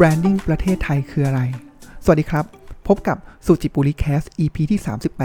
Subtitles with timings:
[0.00, 1.40] branding ประเทศไทยคืออะไร
[2.04, 2.44] สวัสดีครับ
[2.88, 3.16] พบกับ
[3.46, 4.80] สุจิปุริแคส EP ที่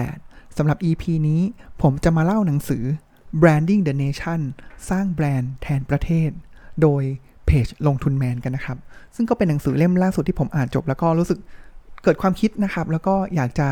[0.05, 1.41] 38 สำหรับ EP นี้
[1.81, 2.83] ผมจะมาเล่าหนังสือ
[3.41, 4.39] branding the nation
[4.89, 6.29] สร้างแบรนด์แทนประเทศ
[6.81, 7.03] โดย
[7.45, 8.77] เพจลงทุนแมนกันนะครับ
[9.15, 11.39] ซึ่งก็เป็นหนังสือเล่มล่าสุดที่ผมอ่านจบ แล้วก็รู้สึก
[12.03, 13.67] เกิดความคิดนะครับ แล้วก็อยากจะ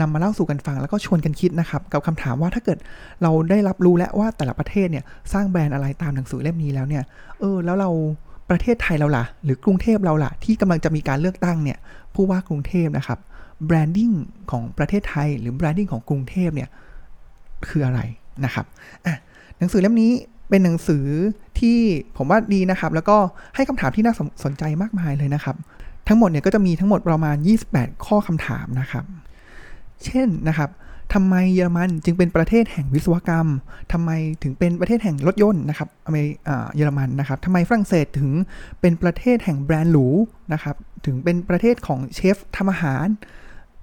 [0.00, 2.78] นำมาเล่าสู่กันฟัง แล้วก็ชวนกันคิดนะครับ กับคำถามว่าถ้าเกิด
[3.22, 7.04] เราได้รับรู้แล้วว่าแต่ละประเทศเนี่ยสร้างแบรนด์อะไรตามหนังสือเล่มนี้แล้วเนี่ย
[7.40, 7.90] เออ แล้วเรา
[8.50, 11.78] ประเทศไทยเราล่ะ หรือกรุงเทพเราล่ะ ที่กำลังจะมีการเลือกตั้งเนี่ย
[12.14, 13.18] ผู้ว่ากรุงเทพนะครับ
[13.66, 14.10] แบรนดิ้ง
[14.50, 16.70] ของประเทศไทย หรือแบรนดิ้งของกรุงเทพเนี่ย
[17.68, 18.00] คืออะไร
[18.44, 18.66] นะครับ
[19.06, 19.16] อะ
[19.58, 20.12] หนังสือเล่มนี้
[20.50, 21.06] เป็นหนังสือ
[21.58, 21.78] ที่
[22.16, 23.16] ผมว่าดีนะครับ แล้วก็
[23.54, 24.14] ให้คำถามที่น่า
[24.44, 25.56] สนใจมากมายเลยนะครับ
[26.08, 27.36] ทั้งหมดเนี่ยก็จะมีทั้งหมดประมาณ
[27.70, 29.04] 28 ข้อคำถามนะครับ
[30.04, 30.70] เช่นนะครับ
[31.14, 33.48] ทำไมเยอรมันจึงเป็นประเทศแห่งวิศวกรรม
[33.92, 34.10] ทำไม
[34.42, 36.30] ถึงเป็นประเทศแห่งรถยนต์นะครับอเมริ
[36.74, 38.30] เยอรมันนะครับทำไมฝรั่งเศสถึง
[38.80, 40.06] เป็นประเทศแห่งแบรนด์หรู
[40.52, 43.06] นะครับ ถึงเป็นประเทศของเชฟทำอาหาร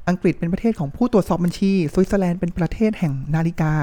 [0.10, 3.74] อังกฤษเป็นประเทศของผู้ตรวจสอบบัญชี สวิตเซอร์แลนด์เป็นประเทศแห่งนาฬิกา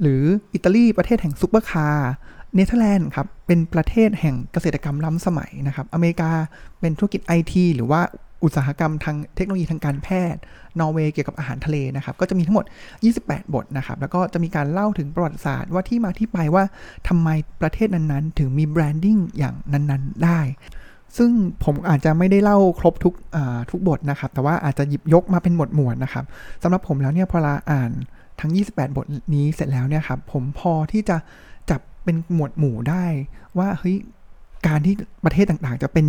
[0.00, 0.22] หรือ
[0.54, 2.10] อิตาลีประเทศแห่งซุปเปอร์คาร์
[2.54, 6.30] เนเธอร์แลนด์ครับ เป็นประเทศแห่งเกษตรกรรมล้ำสมัยนะครับ อเมริกา
[6.80, 8.00] เป็นธุรกิจไอทีหรือว่า
[8.44, 10.40] อุตสาหกรรมทางเทคโนโลยีทางการแพทย์
[10.80, 12.64] นอร์เวย์เกี่ยวกับอาหารทะเลนะครับ ก็จะมีทั้งหมด
[13.08, 16.64] 28 บทนะครับ แล้วก็จะมีการเล่าถึงประวัติศาสตร์ว่าที่มาที่ไปว่า
[17.08, 17.28] ทำไม
[17.60, 20.40] ประเทศนั้นๆ ถึงมี branding อย่างนั้นๆ ได้
[21.16, 21.30] ซึ่ง
[21.64, 23.14] ผมอาจจะไม่ได้เล่าครบทุก
[23.70, 26.24] ทุกบทนะครับ แต่ว่าอาจจะหยิบยกมาเป็นหมวดหมวดนะครับ
[26.62, 27.90] สำหรับผมแล้วเนี่ยพอเราอ่าน
[28.40, 31.16] ทั้ง 28 บทนี้เสร็จแล้วเนี่ยครับผมพอที่จะ
[31.70, 33.04] จับเป็นหมวดหมู่ได้
[33.58, 33.96] ว่าเฮ้ย
[34.66, 36.06] การที่ประเทศต่างๆ จะเป็น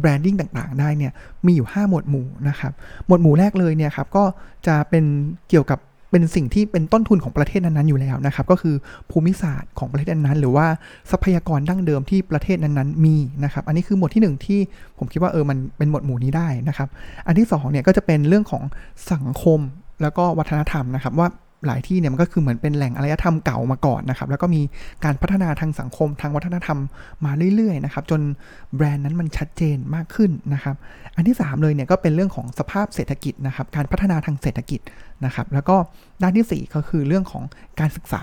[0.00, 1.12] แบรนดิ้งต่างๆ ได้เนี่ย
[1.46, 2.72] มีอยู่ 5 หมวดหมู่นะครับ
[3.06, 4.24] หมวดหมู่แรกเลยเนี่ยครับก็
[4.66, 5.04] จะเป็น
[5.50, 8.74] เกี่ยวกับเป็นสิ่งที่เป็นต้นทุนของประเทศนั้นๆอยู่แล้วนะครับ ก็คือ
[9.10, 10.66] ภูมิศาสตร์ของประเทศนั้นๆหรือว่า
[11.10, 14.60] ทรัพยากรดั้งเดิมที่ประเทศนั้นๆมีนะครับ อันนี้คือหมวดที่ 1 ที่
[14.98, 16.88] ผมคิดว่าเออมันเป็นหมวดหมู่นี้ได้นะครับ
[17.26, 18.62] อันที่2เนี่ยก็จะเป็นเรื่องของ
[19.12, 19.60] สังคม
[20.02, 21.28] แล้วก็วัฒนธรรมนะครับว่า
[21.66, 24.60] หลายที่เนี่ยมันก็คือเหมือนเป็นแหล่งอารยธรรมเก่ามาก่อนนะครับ แล้วก็มี
[25.04, 26.78] การพัฒนาทางสังคมทางวัฒนธรรม
[27.24, 28.20] มาเรื่อยๆนะครับจน
[28.76, 30.74] แบรนด์นั้นมันชัดเจนมากขึ้นนะครับ
[31.16, 34.80] อันที่ 3 เลยเนี่ยก็เป็นเรื่องของสภาพเศรษฐกิจนะครับการพัฒนาทางเศรษฐกิจ
[35.24, 35.76] นะครับแล้วก็
[36.22, 37.44] ด้านที่ 4 ก็คือเรื่องของ
[37.80, 38.22] การศึกษา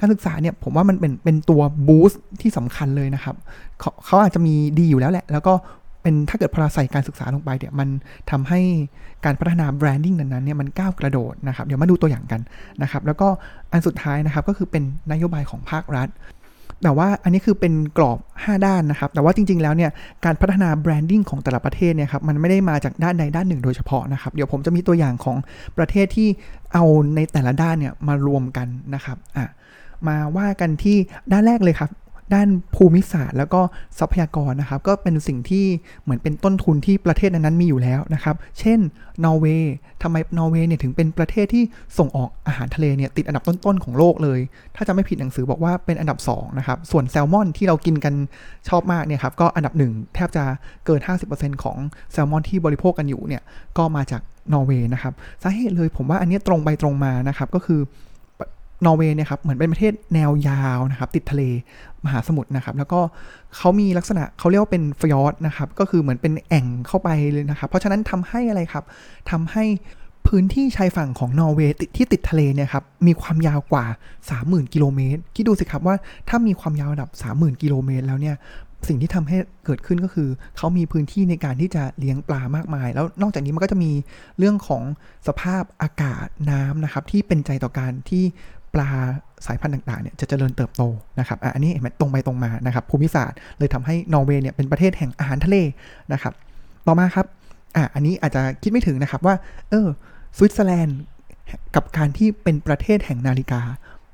[0.00, 3.36] การศึกษาเนี่ยผมว่ามันเป็นเป็นตัวบูสต์ที่สำคัญเลยนะครับ
[3.80, 5.52] เขเขาอาจจะมีดีอยู่แล้วแหละ แล้วก็
[6.02, 7.88] เป็นถ้าเกิดพอเราใส่การศึกษาลงไปเนี่ยมัน
[8.30, 8.60] ทำให้
[9.24, 12.40] การพัฒนาแบรนดิ้งนั้นๆเนี่ยมันก้าวกระโดดนะครับ เดี๋ยวมาดูตัวอย่างกัน
[12.82, 13.28] นะครับ แล้วก็
[13.72, 16.08] อันสุดท้ายนะครับก็คือเป็นนโยบายของภาครัฐ
[16.82, 19.90] แต่ว่าอันนี้คือเป็นกรอบ 5 ด้านนะครับ แต่ว่าจริง ๆ แล้วเนี่ย
[20.24, 25.36] การพัฒนาแบรนดิ้งของแต่ละประเทศเนี่ยครับมันไม่ได้มาจากด้านใดด้านหนึ่งโดยเฉพาะนะครับ เดี๋ยวผมจะมีตัวอย่างของ
[25.78, 26.28] ประเทศที่
[26.72, 26.84] เอา
[27.14, 29.46] ในแต่ละด้านเนี่ยมารวมกันนะครับอะ
[30.08, 30.96] มาว่ากันที่
[31.32, 31.90] ด้านแรกเลยครับ
[32.34, 33.60] ด้านภูมิศาสตร์ แล้วก็
[33.98, 35.64] ทรัพยากรนะครับ ก็เป็นสิ่งที่
[36.02, 38.78] เหมือนเป็นต้นทุนที่ประเทศนั้นๆมีอยู่แล้วนะครับ เช่น
[39.24, 41.64] นอร์เวย์ทำไมนอร์เวย์เนี่ยถึงเป็นประเทศที่
[41.98, 44.40] ส่งออกอาหารทะเลเนี่ยติดอันดับต้นๆของโลกเลย
[44.76, 48.14] ถ้าจะไม่ผิดหนังสือบอกว่าเป็นอันดับ2นะครับ ส่วนแซลมอนที่เรากินกัน
[48.68, 50.44] ชอบมากเนี่ยครับ ก็อันดับหนึ่งแทบจะ
[50.86, 51.00] เกิน
[51.32, 51.78] 50%ของ
[52.12, 53.42] แซลมอนที่บริโภคกันอยู่เนี่ย
[53.78, 57.80] ก็มาจากนอร์เวย์นะครับ สาเหตุเลยผมว่าอันนี้ตรงไปตรงมานะครับ ก็คือ
[58.86, 61.42] นอร์เวย์เนี่ยครับเหมือนเป็นประเทศแนวยาวนะครับติดทะเล
[62.04, 63.00] มหาสมุทรนะครับ แล้วก็
[63.56, 68.84] เขามีลักษณะเขาเรียกว่าเป็นฟยอร์ดนะครับก็คือเหมือนเป็นแอ่งเข้าไปเลยนะครับ เพราะฉะนั้นทำให้อะไรครับ
[69.30, 69.64] ทำให้
[70.26, 73.84] พื้นที่ชายฝั่งของนอร์เวย์ที่ติดทะเลเนี่ยครับมีความยาวกว่า
[74.28, 75.96] 30,000 กิโลเมตรคิดดูสิครับว่า
[76.28, 78.36] ถ้ามีความยาวระดับ 30,000 กิโลเมตรแล้วเนี่ย
[78.88, 83.92] สิ่งที่ทำให้เกิดขึ้นก็คือ เขามีพื้นที่ในการที่จะเลี้ยงปลามากมาย แล้วนอกจากนี้มันก็จะมี
[84.38, 84.82] เรื่องของ
[85.28, 88.24] สภาพอากาศน้ำนะครับ ที่เป็นใจต่อการที่
[88.74, 88.88] ปลา
[89.46, 90.82] สายพันธุ์ต่างๆเนี่ยจะเจริญเติบโต
[91.18, 95.56] นะครับอันนี้เห็นตรงไปตรงมานะครับภูมิศาสตร์เลยทำให้นอร์เวย์เนี่ยเป็นประเทศแห่งอาหารทะเล
[96.12, 96.34] นะครับ
[96.86, 97.26] ต่อมาครับ
[97.76, 99.34] อะอันนี้อาจจะคิดไม่ถึงนะครับว่า
[99.70, 99.88] เออ
[100.36, 100.98] สวิตเซอร์แลนด์
[101.74, 103.60] กับการที่เป็นประเทศแห่งนาฬิกา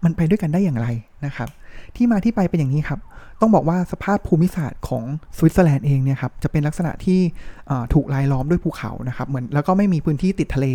[0.04, 0.88] มันไปด้วยกันได้อย่างไร
[1.26, 1.48] นะครับ
[1.96, 3.00] ที่มาที่ไปเป็นอย่างนี้ครับ
[3.40, 5.04] ต้องบอกว่าสภาพภูมิศาสตร์ของ
[5.36, 7.20] สวิตเซอร์แลนด์เองเนี่ยครับจะเป็นลักษณะที่
[7.94, 10.66] ถูกรายล้อมด้วยภูเขานะครับ เหมือนแล้วก็ไม่มีพื้นที่ติดทะเล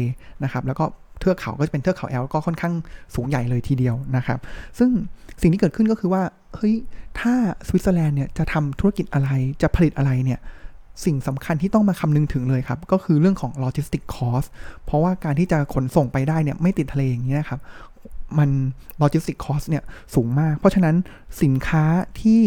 [0.44, 0.85] นะครับ แล้วก็
[1.21, 2.73] เทือกเขาก็จะเป็นเทือกเขาแอลป์ก็ค่อนข้าง
[3.15, 4.39] สูงใหญ่เลยทีเดียวนะครับ
[4.77, 4.89] ซึ่ง
[5.41, 6.23] สิ่งที่เกิดขึ้นก็คือว่า
[6.56, 6.75] เฮ้ย
[7.19, 7.33] ถ้า
[7.68, 9.29] สวิตเซอร์แลนด์เนี่ยจะทำธุรกิจอะไร
[9.62, 10.39] จะผลิตอะไรเนี่ย
[11.06, 14.43] สิ่งสำคัญที่ต้องมาคำนึงถึงเลยครับ ก็คือเรื่องของ logistic cost
[14.85, 17.59] เพราะว่าการที่จะขนส่งไปได้เนี่ยไม่ติดทะเลอย่างนี้นะครับ
[18.38, 18.50] มัน
[18.99, 19.83] logistic cost เนี่ย
[20.15, 20.95] สูงมาก เพราะฉะนั้น
[21.44, 21.85] สินค้า
[22.21, 22.41] ที่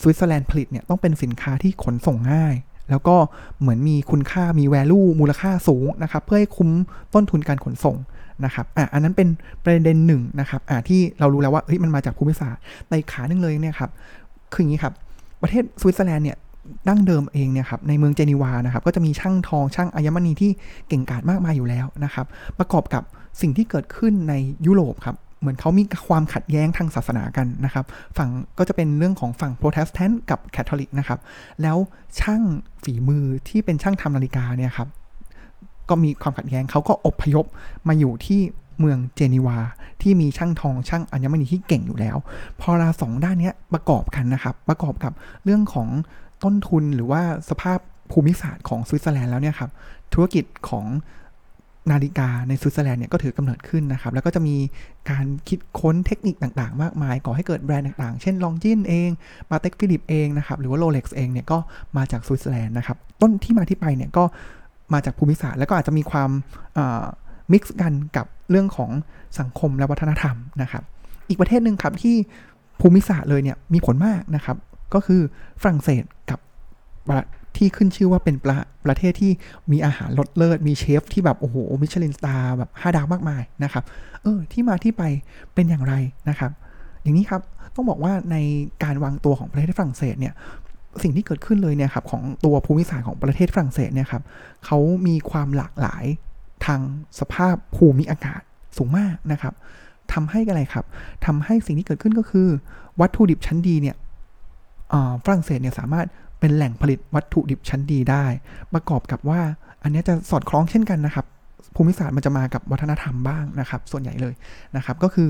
[0.00, 2.54] สวิตเซอร์แลนด์ผลิตเนี่ยต้องเป็นสินค้าที่ขนส่งง่าย
[2.90, 3.16] แล้วก็
[3.60, 6.70] เหมือนมีคุณค่ามี value มูลค่าสูงนะครับ เพื่อให้คุ้ม
[7.14, 7.96] ต้นทุนการขนส่ง
[8.44, 9.28] นะครับอะอันนั้นเป็น
[9.64, 13.90] ประเด็นหนึ่งนะครับอะที่เรารู้แล้วว่าเฮ้ยมันมาจากภูมิศาสตร์ในขาหนึ่งเลยเนี่ยครับ
[14.52, 14.94] คืออย่างนี้ครับ
[15.42, 16.38] ประเทศสวิตเซอร์แลนด์เนี่ย
[16.88, 20.50] ดั้งเดิมเองเนี่ยครับในเมืองเจนีวานะครับก็จะมีช่างทองช่างอัญมณีที่
[20.88, 22.26] เก่งกาจมากมายอยู่แล้วนะครับ
[22.58, 23.02] ประกอบกับ
[23.40, 24.34] สิ่งที่เกิดขึ้นใน
[24.66, 27.84] ยุโรปครับ เหมือนเขามีความขัดแย้งทางศาสนากันนะครับ
[28.16, 31.18] ฝั่งก็จะเป็นเรื่องของฝั่งโปรเตสแตนต์กับแคทอลิกนะครับ
[31.62, 31.76] แล้ว
[32.20, 32.42] ช่าง
[32.82, 34.88] ฝีมือที่เป็นช่างทำนาฬิกาเนี่ยครับ
[35.88, 37.44] ก็มีความขัดแย้งเขาก็อพยพ
[37.88, 38.40] มาอยู่ที่
[38.80, 39.58] เมืองเจนีวา
[40.02, 42.16] ที่มีช่างทองช่างอัญมณีที่เก่งอยู่แล้ว
[42.60, 45.12] พอราสองด้านนี้ประกอบกันนะครับ ประกอบกับ
[45.44, 45.88] เรื่องของ
[46.44, 47.78] ต้นทุนหรือว่าสภาพ
[48.10, 49.70] ภูมิศาสตร์ของสวิตเซอร์แลนด์แล้วเนี่ยครับ
[50.12, 50.86] ธุรกิจของ
[51.90, 54.56] นาฬิกาในสวิตเซอร์แลนด์เนี่ยก็ถือกำเนิดขึ้นนะครับ แล้วก็จะมี
[55.10, 59.08] การคิดค้นเทคนิคต่างๆ มากมาย ก่อให้เกิดแบรนด์ต่างๆ เช่น Longines เอง
[59.50, 61.58] Patek Philippe เองนะครับ หรือว่า Rolex เองเนี่ยก็
[61.96, 64.24] มาจากสวิตเซอร์แลนด์นะครับ ต้นที่มาที่ไปเนี่ยก็
[64.92, 66.30] มาจากภูมิศาสตร์ แล้วก็อาจจะมีความ
[67.52, 68.90] mix กันกับเรื่องของ
[69.38, 70.82] สังคมและวัฒนธรรมนะครับ
[71.28, 72.16] อีกประเทศหนึ่งครับที่
[72.80, 74.56] ภูมิศาสตร์เลยเนี่ยมีผลมากนะครับ
[74.94, 75.20] ก็คือ
[75.62, 76.38] ฝรั่งเศสกับ
[77.56, 79.32] ที่ขึ้นชื่อว่าเป็นประประเทศที่
[79.72, 83.84] มีอาหารรสเลิศ มีเชฟที่แบบ โอ้โห Michelin star แบบห้าดาวมากมายนะครับ
[84.22, 85.02] เออ ที่มาที่ไป
[85.54, 85.94] เป็นอย่างไร
[86.28, 86.50] นะครับ
[87.02, 87.42] อย่างนี้ครับ
[87.74, 88.36] ต้องบอกว่าใน
[88.82, 90.34] การวางตัวของประเทศฝรั่งเศสเนี่ย
[91.02, 94.22] สิ่งที่เกิดขึ้นเลยเนี่ยครับของตัวภูมิศาสตร์ของประเทศฝรั่งเศสเนี่ยครับ
[94.64, 96.04] เขามีความหลากหลาย
[96.66, 96.80] ทาง
[97.18, 98.42] สภาพภูมิอากาศ
[98.76, 99.54] สูงมากนะครับ
[100.12, 100.84] ทำให้อะไรครับ
[101.26, 102.48] ทำให้สิ่งที่เกิดขึ้นก็คือ
[103.00, 103.96] วัตถุดิบชั้นดีเนี่ย
[105.24, 106.06] ฝรั่งเศสเนี่ยสามารถ
[106.44, 108.24] เป็นแหล่งผลิตวัตถุดิบชั้นดีได้
[108.74, 109.40] ประกอบกับว่า
[109.82, 111.26] อันนี้จะสอดคล้องเช่นกันนะครับ
[111.74, 114.34] ภูมิศาสตร์มันจะมากับวัฒนธรรมบ้างนะครับ ส่วนใหญ่เลย
[114.76, 115.28] นะครับ ก็คือ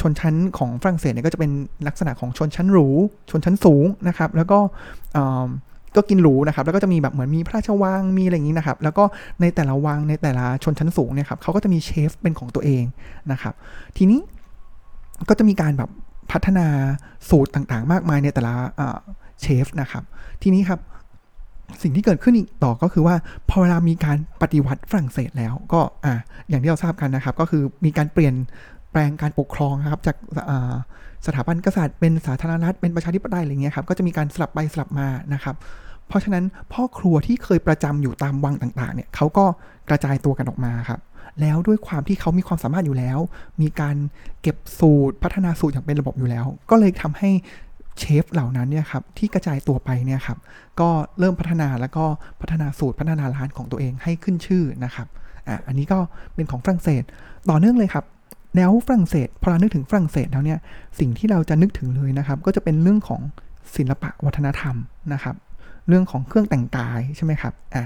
[0.00, 1.50] ชนชั้นของฝรั่งเศสเนี่ยก็จะเป็น
[1.86, 2.88] ลักษณะของชนชั้นหรู
[3.30, 4.58] ชนชั้นสูงนะครับ แล้วก็
[5.96, 9.04] ก็กินหรูนะครับ แล้วก็จะมีแบบเหมือนมีพระราชวัง มีอะไรอย่างนี้นะครับ แล้วก็
[9.40, 12.84] ในแต่ละวังในแต่ละชนชั้นสูงเนี่ยครับเขาก็จะมีเชฟเป็นของตัวเอง
[13.32, 13.54] นะครับ
[13.96, 14.20] ทีนี้
[15.28, 15.90] ก็จะมีการแบบ
[16.32, 16.66] พัฒนา
[17.28, 18.54] สูตรต่างๆ มากมายในแต่ละ
[19.42, 20.04] เชฟนะครับ
[20.42, 20.80] ทีนี้ครับ
[21.82, 23.14] สิ่งที่เกิดขึ้นอีกต่อก็คือว่า
[23.48, 26.14] พอเวลามีการปฏิวัติฝรั่งเศสแล้วก็อ่า
[26.48, 28.34] อย่างที่เราทราบกันนะครับ ก็คือมีการเปลี่ยน
[28.90, 30.16] แปลงการปกครองนะครับจาก
[31.26, 35.56] สถาบันกษัตริย์เป็นสาธารณรัฐเป็นประชาธิปไตยอะไรเงี้ยครับก็จะมีการสลับไปสลับมานะครับ
[36.08, 39.44] เพราะฉะนั้นพ่อครัวที่เคยประจำอยู่ตามวังต่างๆเนี่ยเขาก็
[39.88, 41.00] กระจายตัวกันออกมาครับ
[41.40, 43.18] แล้วด้วยความที่เขามีความสามารถอยู่แล้ว
[43.62, 43.96] มีการ
[44.42, 47.30] เก็บสูตรพัฒนาสูตรอย่างเป็นระบบอยู่แล้ว ก็เลยทำให้
[47.98, 50.38] เชฟเหล่านั้นเนี่ยครับที่กระจายตัวไปเนี่ยครับ
[50.80, 52.04] ก็เริ่มพัฒนาแล้วก็
[52.40, 55.06] พัฒนาสูตรพัฒนาร้านของตัวเองให้ขึ้นชื่อนะครับ
[55.48, 55.98] อะอันนี้ก็
[56.34, 57.02] เป็นของฝรั่งเศส
[57.50, 58.04] ต่อเนื่องเลยครับ
[58.56, 60.58] แล้วฝรั่งเศสพอเรานึกถึงฝรั่งเศสแล้วเนี่ย
[60.98, 63.20] สิ่งที่เราจะนึกถึงเลยนะครับ ก็จะเป็นเรื่องของ
[63.76, 64.76] ศิลปะวัฒนธรรม
[65.12, 65.36] นะครับ
[65.88, 67.84] เรื่องของเครื่องแต่งกายใช่ไหมครับอะ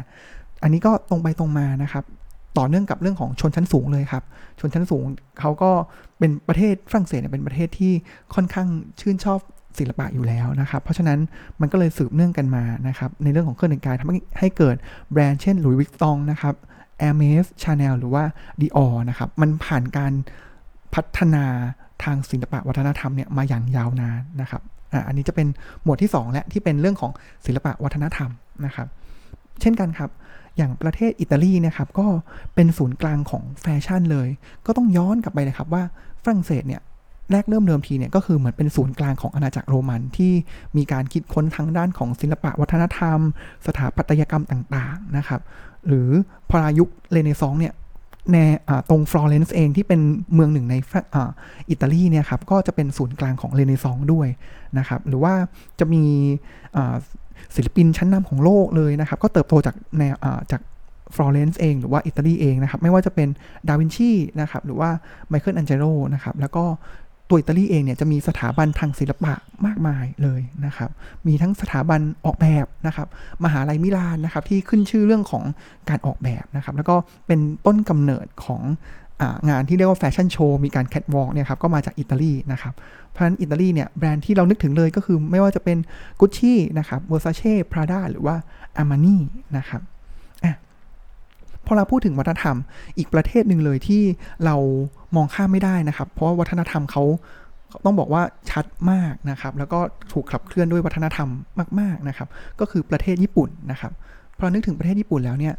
[0.62, 2.04] อันนี้ก็ตรงไปตรงมานะครับ
[2.58, 4.22] ต่อเนื่องกับเรื่องของชนชั้นสูงเลยครับ
[4.60, 5.04] ชนชั้นสูง
[5.40, 5.70] เขาก็
[6.18, 7.92] เป็นประเทศฝรั่งเศสเนี่ยเป็นประเทศที่
[8.34, 8.68] ค่อนข้าง
[9.00, 9.40] ชื่นชอบ
[9.78, 11.18] ศิลปะอยู่แล้วนะครับ เพราะฉะนั้น
[11.60, 14.76] มันก็เลยสืบเนื่องกันมานะครับ ในเรื่องของเครื่องแต่งกายทำให้เกิด
[15.12, 16.54] แบรนด์เช่น Louis Vuitton นะครับ
[16.98, 18.24] Hermès Chanel หรือว่า
[18.60, 20.12] Dior นะครับ มันผ่านการ
[20.94, 21.44] พัฒนา
[22.04, 24.62] ทางศิลปะวัฒนธรรมเนี่ยมาอย่างยาวนานนะครับ
[25.06, 25.48] อันนี้จะเป็น
[25.82, 27.12] หมวดที่ 2 และที่เป็นเรื่องของ
[27.46, 28.30] ศิลปะวัฒนธรรม
[28.64, 28.86] นะครับ
[29.60, 30.10] เช่นกันครับ
[30.56, 32.06] อย่างประเทศอิตาลีนะครับก็
[32.54, 34.28] เป็นศูนย์กลางของแฟชั่นเลย
[34.66, 35.82] ก็ต้องย้อนกลับไปเลยครับว่า
[36.22, 36.82] ฝรั่งเศสเนี่ย
[37.30, 40.32] แรกเริ่มเดิมทีเนี่ยก็คือเหมือนเป็นศูนย์กลางของอาณาจักรโรมันที่
[40.76, 43.18] มีการคิดค้นทางด้านของศิลปะวัฒนธรรม
[43.66, 45.40] สถาปัตยกรรมต่างๆนะครับ
[45.86, 46.08] หรือ
[46.50, 47.74] พอยุคเรเนซองส์เนี่ย
[48.32, 48.36] ใน
[48.88, 50.00] ตรงฟลอเรนซ์เองที่เป็น
[50.34, 50.74] เมืองหนึ่งใน
[51.70, 54.28] อิตาลีเนี่ยครับก็จะเป็นศูนย์กลางของเรเนซองส์ด้วย
[54.78, 55.34] นะครับ หรือว่า
[55.78, 56.04] จะมี
[57.54, 60.14] ศิลปินชั้นนำของโลกเลยนะครับ ก็เติบโตจากแนว
[60.52, 60.62] จาก
[61.14, 63.28] ฟลอเรนซ์เองหรือว่าอิตาลีเองนะครับ ไม่ว่าจะเป็น
[63.68, 64.90] ดาวินชีนะครับ หรือว่า
[65.28, 66.64] ไมเคิลแอนเจโลนะครับ แล้วก็
[67.28, 69.34] ตัวอิตาลีเองเนี่ยจะมีสถาบันทางศิลปะ
[69.66, 70.90] มากมายเลยนะครับ
[71.26, 73.08] มีทั้งสถาบันออกแบบนะครับ
[73.44, 75.44] มหาลัยมิลานนะครับที่ขึ้นชื่อเรื่องของ
[75.88, 78.62] การออกแบบนะครับ แล้วก็เป็นต้นกำเนิดของ
[79.50, 82.74] งานที่เรียกว่าแฟชั่นโชว์มีการแคทวอล์กเนี่ยครับก็มาจากอิตาลีนะครับ
[83.10, 85.78] เพราะฉะนั้นอิตาลีเนี่ยแบรนด์ที่เรานึกถึงเลยก็คือไม่ว่าจะเป็น
[86.20, 88.36] กุชชี่นะครับ Versace Prada หรือว่า
[88.76, 89.16] Armani
[89.56, 89.82] นะครับ
[91.66, 92.56] พอเราพูดถึงวัฒนธรรม
[92.98, 94.02] อีกประเทศหนึ่งเลยที่
[94.44, 94.56] เรา
[95.16, 97.04] มองข้ามไม่ได้นะครับ เพราะว่าวัฒนธรรมเขา
[97.84, 99.80] ต้องบอกว่าชัดมากนะครับ แล้วก็
[100.12, 101.28] ถูกขับเคลื่อนด้วยวัฒนธรรม
[101.80, 102.28] มาก ๆนะครับ
[102.60, 103.92] ก็คือประเทศญี่ปุ่นนะครับ
[104.38, 105.54] พอนึกถึงประเทศญี่ปุ่นแล้วเนี่ย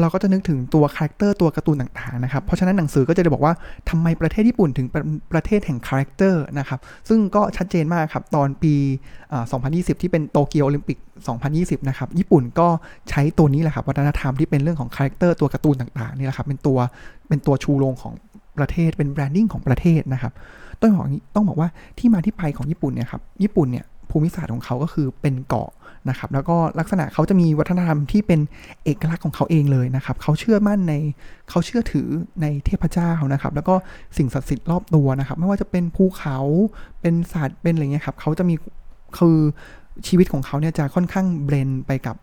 [0.00, 3.54] เราก็จะนึกถึงตัวคาแรคเตอร์ตัวการ์ตูนต่างๆนะครับ เพราะฉะนั้นหนังสือก็จะได้บอกว่า
[3.90, 5.02] ทำไมประเทศญี่ปุ่นถึงเป็น
[5.32, 8.74] ประเทศแห่งคาแรคเตอร์นะครับ ซึ่งก็ชัดเจนมากครับ ตอนปี
[9.38, 10.98] 2020 ที่เป็นโตเกียวโอลิมปิก
[11.42, 12.68] 2020 นะครับ ญี่ปุ่นก็
[13.10, 16.78] ใช้ตัวนี้แหละครับ วัฒนธรรมที่เป็นเรื่องของคาแรคเตอร์ตัวการ์ตูนต่างๆนี่แหละครับ เป็นตัว
[17.28, 18.12] เป็นตัวชูโรงของ
[18.58, 20.32] ประเทศ เป็น branding ของประเทศนะครับ
[20.80, 25.68] ต้องบอกต้องบอกว่าที่มาที่ไปของญี่ปุ่นเนี่ยครับ ญี่ปุ่นเนี่ยภูมิศาสตร์ของเขาก็คือเป็นเกาะ
[26.10, 28.40] นะครับแล้วก็ลักษณะเขาจะมีวัฒนธรรมที่เป็น
[28.84, 30.94] เอกลักษณ์ของเขาเองเลยนะครับเขาเชื่อมั่นใน
[31.50, 32.08] เขาเชื่อถือ
[32.42, 33.74] ในเทพเจ้านะครับ แล้วก็
[34.16, 36.38] สิ่งศักดิ์สิทธิ์รอบตัวนะครับ ไม่ว่าจะเป็นภูเขา
[37.00, 38.54] เป็นสัตว์เป็นอะไรเงี้ยครับเขาจะมี
[39.18, 39.38] คือ
[40.06, 42.16] ชีวิตของเขาเนี่ยจะค่อนข้างเบรนไปกับ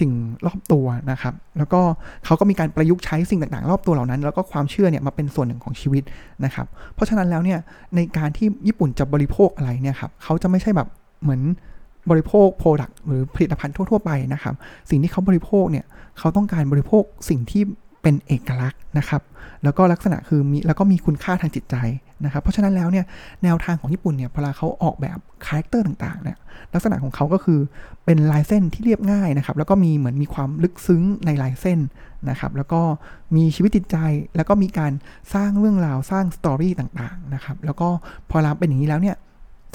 [0.00, 0.12] สิ่ง
[0.46, 1.80] รอบตัวนะครับ แล้วก็
[2.24, 6.02] เขาก็มีการประยุกต์ใช้สิ่งต่างๆ รอบตัวเหล่านั้น แล้วก็ความเชื่อเนี่ยมาเป็นส่วนหนึ่งของชีวิต
[6.44, 7.58] นะครับ เพราะฉะนั้นแล้วเนี่ย
[7.94, 10.88] ในการที่ญี่ปุ่นจะบริโภคอะไรเนี่ยครับเขาจะไม่ใช่แบบ
[11.22, 11.42] เหมือน
[12.10, 14.54] บริโภคโปรดักต์หรือผลิตภัณฑ์ทั่ว ๆ ไปนะครับ
[14.90, 15.84] สิ่งที่เขาบริโภคเนี่ย
[16.18, 17.62] เขาต้องการบริโภคสิ่งที่
[18.02, 19.22] เป็นเอกลักษณ์นะครับ
[19.64, 21.76] แล้วก็ลักษณะคือมีแล้วก็มีคุณค่าทางจิตใจ
[22.24, 23.04] นะครับ เพราะฉะนั้นแล้วเนี่ย
[23.44, 26.38] แนวทางของญี่ปุ่นเนี่ยเวลาเขาออกแบบคาแรคเตอร์ต่างๆเนี่ย
[26.74, 27.60] ลักษณะของเขาก็คือ
[28.04, 31.80] เป็นลายเส้นที่เรียบง่ายนะครับ แล้วก็มีเหมือนมีความลึกซึ้งในลายเส้น
[32.30, 32.80] นะครับ แล้วก็
[33.36, 33.96] มีชีวิตจิตใจ
[34.36, 34.92] แล้วก็มีการ
[35.34, 37.88] สร้างเรื่องราวสร้าง story ต่างๆนะครับ แล้วก็
[38.30, 39.16] พอเราเป็นอย่างนี้แล้วเนี่ย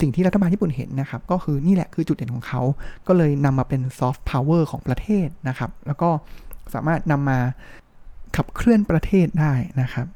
[0.01, 2.61] สิ่งที่รัฐบาลญี่ปุ่นเห็นนะครับ ก็คือนี่แหละคือจุดเด่นของเขา
[3.07, 6.09] ก็เลยนำมาเป็นซอฟต์พาวเวอร์ของประเทศนะครับ แล้วก็
[6.73, 7.39] สามารถนำมา
[8.35, 10.07] ขับเคลื่อนประเทศได้นะครับ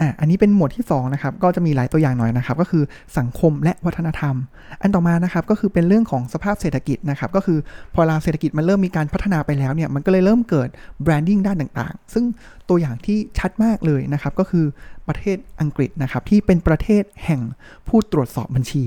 [0.00, 2.84] อะอันนี้เป็นหมวดที่2นะครับ ก็จะมีหลายตัวอย่างหน่อยนะครับ ก็คือ
[3.18, 4.34] สังคมและวัฒนธรรม
[4.82, 7.58] อันต่อมานะครับ ก็คือเป็นเรื่องของสภาพเศรษฐกิจนะครับ ก็คือ
[7.94, 10.68] พอลาเศรษฐกิจมันเริ่มมีการพัฒนาไปแล้วเนี่ย มันก็เลยเริ่มเกิด
[11.02, 12.24] แบรนดิ้งด้านต่างๆ ซึ่ง
[12.68, 14.64] ตัวอย่างที่ชัดมากเลยนะครับ ก็คือ
[15.08, 17.40] ประเทศอังกฤษนะครับ ที่เป็นประเทศแห่ง
[17.88, 18.84] ผู้ตรวจสอบบัญชี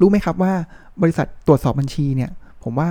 [0.00, 0.52] รู้ไหมครับว่า
[1.02, 2.30] บริษัทตรวจสอบบัญชีเนี่ย
[2.64, 2.90] ผมว่า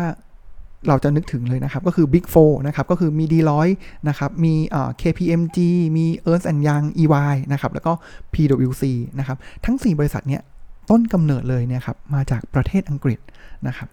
[0.88, 3.78] เราจะนึกถึงเลยนะครับ ก็คือ Big 4นะครับ ก็คือมี Deloitte
[4.08, 4.54] นะครับ มี
[5.02, 5.58] KPMG
[5.98, 7.94] มี Ernst Young EY นะครับ แล้วก็
[8.34, 8.84] PwC
[9.20, 10.42] นะครับ ทั้ง 4 บริษัทเนี้ย
[10.90, 13.20] ต้นกำเนิดเลยเนี่ยครับ มาจากประเทศอังกฤษ
[13.68, 13.90] นะครับ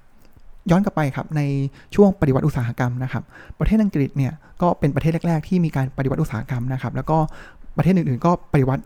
[0.70, 1.40] ย้อนกลับไปครับใน
[1.94, 3.22] ช่วงปฏิวัติอุตสาหกรรมนะครับ
[3.58, 4.32] ประเทศอังกฤษเนี่ย
[4.62, 7.18] ก็เป็นประเทศแรก ๆ ที่มีการปฏิวัติอุตสาหกรรมนะครับ แล้วก็
[7.76, 8.82] ประเทศอื่นๆ ก็ปฏิวัติ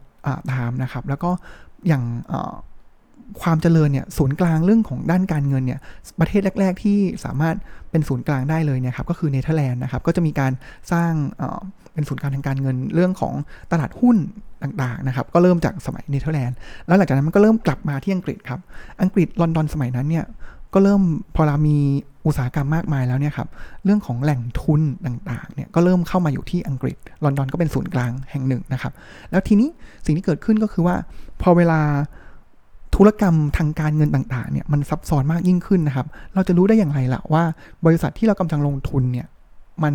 [0.52, 1.30] ตามนะครับ แล้วก็
[1.88, 2.02] อย่าง
[3.42, 5.80] ความเจริญเนี่ยศูนย์กลางเรื่องของด้านการเงินเนี่ย
[6.20, 7.56] ประเทศแรก ๆ ที่สามารถ
[7.90, 10.52] เป็นศูนย์กลางได้เลยเนี่ยครับก็คือเนเธอร์แลนด์นะครับก็จะมีการ
[10.92, 11.12] สร้าง
[11.92, 13.35] เป็นศูนย์กลางทางการเงินเรื่องของ
[13.73, 14.16] ตลาดหุ้น
[14.62, 16.56] ต่างๆนะครับก็เริ่มจากสมัยเนเธอร์แลนด์
[16.87, 18.61] แล้วหลังจากนั้นมันก็เริ่มกลับมาที่อังกฤษครับ
[19.02, 20.25] อังกฤษลอนดอนสมัยนั้นเนี่ย
[20.75, 21.02] ก็เริ่ม
[21.37, 21.78] พอเรามี
[22.26, 23.49] อุตสาหกรรมมากมายแล้วเนี่ยครับ
[23.85, 28.92] เรื่องของแหล่งทุนต่างๆเนี่ยก็เริ่มเข้ามาอยู่ที่อังกฤษ ลอนดอนก็เป็นศูนย์กลางแห่งหนึ่งนะครับ
[29.30, 29.68] แล้วทีนี้
[30.04, 30.97] สิ่งที่เกิดขึ้นก็คือว่า
[31.42, 31.80] พอเวลา
[32.99, 37.43] ธุรกรรมทางการเงินต่างๆเนี่ยมันซับซ้อนมากยิ่งขึ้นนะครับ เราจะรู้ได้อย่างไรล่ะว่า
[37.87, 39.26] บริษัทที่เรากำลังลงทุนเนี่ย
[39.83, 39.95] มัน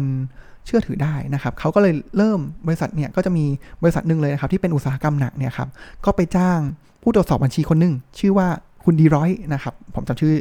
[0.65, 3.45] เชื่อถือได้นะครับเขาก็เลยเริ่มบริษัทเนี่ยก็จะมี
[3.81, 5.69] บริษัทหนึ่งเลยนะครับที่เป็นอุตสาหกรรมหนักเนี่ยครับ
[6.05, 6.59] ก็ไปจ้าง
[7.03, 8.47] ผู้ตรวจสอบบัญชีคนหนึ่งชื่อว่า
[8.85, 10.33] คุณดีร้อยนะครับผมจำชื่อ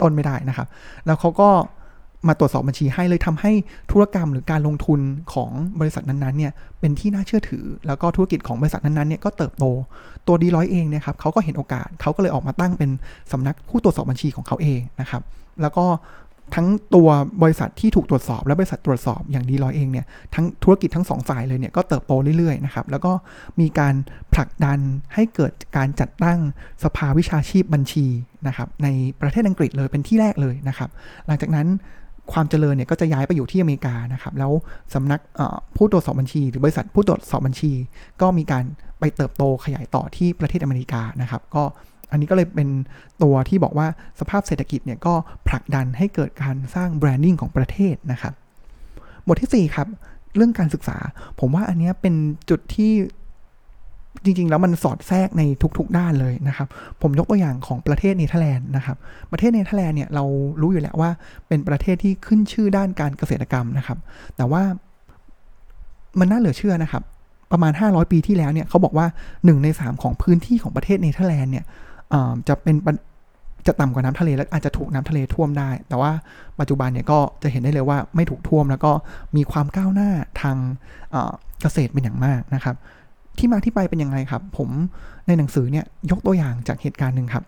[0.00, 0.66] ต้นไม่ได้นะครับ
[1.06, 1.50] แล้วเขาก็
[2.28, 3.52] มาตรวจสอบบัญชีให้เลยทำให้
[3.90, 5.00] ธุรกรรมหรือการลงทุน
[5.32, 5.50] ของ
[5.80, 9.64] บริษัทนั้นๆเนี่ยเป็นที่น่าเชื่อถือ แล้วก็ธุรกิจของบริษัทนั้นๆเนี่ยก็เติบโต
[10.26, 12.90] ตัวดีร้อยเองเนี่ยครับเขาก็เห็นโอกาสเขาก็เลยออกมาตั้งเป็น
[13.32, 15.22] สำนักผู้ตรวจสอบบัญชีของเขาเองนะครับ
[15.62, 15.86] แล้วก็
[16.56, 17.08] ทั้งตัว
[17.42, 23.12] บริษัทที่ถูกตรวจสอบและบริษัทตรวจสอบอย่างดีลอยเองเนี่ยทั้งธุรกิจทั้งสองฝ่ายเลยเนี่ยก็เติบโตเรื่อยๆนะครับแล้วก็
[23.60, 23.94] มีการ
[24.34, 24.78] ผลักดัน
[25.14, 26.38] ให้เกิดการจัดตั้ง
[26.84, 28.06] สภาวิชาชีพบัญชี
[28.46, 28.88] นะครับใน
[29.20, 30.90] ประเทศอังกฤษเลยเป็นที่แรกเลยนะครับ
[31.26, 31.66] หลังจากนั้น
[32.32, 34.52] ความเจริญเนี่ยก็จะย้ายไปอยู่ที่อเมริกานะครับ แล้ว
[34.94, 35.20] สำนัก
[35.76, 37.72] ผู้ตรวจสอบบัญชี หรือบริษัทผู้ตรวจสอบบัญชี
[38.20, 38.64] ก็มีการ
[39.00, 41.62] ไปเติบโตขยายต่อที่ประเทศอเมริกานะครับ ก็
[42.10, 42.68] อันนี้ก็เลยเป็น
[43.22, 43.86] ตัวที่บอกว่า
[44.20, 45.14] สภาพเศรษฐกิจเนี่ยก็
[45.48, 48.34] ผลักดันให้เกิดการสร้างแบรนดิ้งของประเทศนะครับ
[49.26, 49.88] บทที่ 4 ครับ
[50.36, 50.96] เรื่องการศึกษา
[51.40, 52.14] ผมว่าอันนี้เป็น
[52.50, 52.92] จุดที่
[54.24, 55.42] จริง ๆ แล้วมันสอดแทรกใน
[55.78, 56.68] ทุก ๆ ด้านเลยนะครับ
[57.02, 58.96] ผมยกตัวอย่างของประเทศเนเธอร์แลนด์นะครับ
[59.30, 60.24] ประเทศเนเธอร์แลนด์เนี่ยเรา
[60.60, 61.10] รู้อยู่แล้วว่า
[61.48, 63.98] เป็นประเทศที่ขึ้นชื่อด้านการเกษตรกรรมนะครับ
[64.36, 64.62] แต่ว่า
[66.18, 67.02] มันน่าเหลือเชื่อนะครับ
[67.52, 71.64] ประมาณ 500 ปีที่แล้วเนี่ยเขาบอกว่า 1 ใน 3 ของพื้นที่ของประเทศเนเธอร์แลนด์เนี่ย
[72.48, 72.76] จะเป็น
[73.66, 76.12] จะต่ำกว่าน้ำทะเลและอาจจะถูกน้ำทะเลท่วมได้ แต่ว่า
[76.60, 78.92] ปัจจุบันเนี่ยก็จะเห็นได้เลยว่าไม่ถูกท่วมแล้วก็
[79.36, 80.56] มีความก้าวหน้าทาง
[81.62, 82.76] เกษตรเป็นอย่างมากนะครับ
[83.38, 84.68] ที่มาที่ไปเป็นยังไงครับ ผม
[85.26, 87.44] ในหนังสือเนี่ยยกตัวอย่างจากเหตุการณ์หนึ่งครับ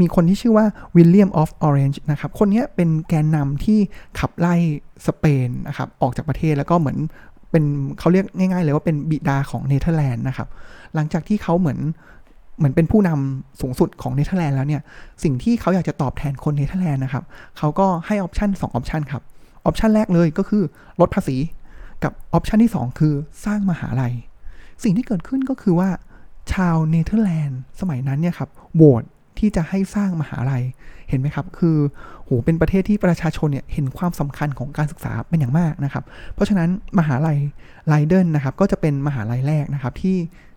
[0.00, 0.66] มีคนที่ชื่อว่า
[0.96, 3.78] วิลเลียมออฟออเรนจ์นะครับคนนี้เป็นแกนนำที่
[4.18, 4.54] ขับไล่
[5.06, 6.98] สเปนนะครับออกจากประเทศแล้วก็เหมือน
[7.50, 7.64] เป็น
[7.98, 10.48] เขาเรียกง่ายๆเลยว่าเป็นบิดาของเนเธอร์แลนด์นะครับ
[10.94, 11.78] หลังจากที่เขาเหมือน
[12.58, 14.82] เหมือนเป็นผู้นำสูงสุดของเนเธอร์แลนด์แล้วเนี่ย
[15.22, 17.24] สิ่งที่เขาอยากจะตอบแทนคนเนเธอร์แลนด์นะครับ
[17.58, 19.22] เขาก็ให้ option 2 option ครับ
[19.64, 20.62] option แรกเลยก็คือ
[21.00, 21.36] ลดภาษี
[22.04, 23.14] กับ option ที่ 2 คือ
[23.44, 24.12] สร้างมหาลัย
[24.82, 25.88] สิ่งที่เกิดขึ้นก็คือว่า
[26.52, 29.02] ชาวเนเธอร์แลนด์สมัยนั้นเนี่ยครับโหวต
[29.38, 30.62] ที่จะให้สร้างมหาลัย
[31.08, 31.76] เห็นไหมครับ คือ
[32.24, 36.68] โหเป็นประเทศที่ประชาชนเนี่ยเห็นความสำคัญของการศึกษาเป็นอย่างมากนะครับ เพราะฉะนั้น
[36.98, 37.38] มหาลัย
[37.88, 40.16] ไลเดนนะครับก็จะเป็นมหาลัยแรกนะครับที่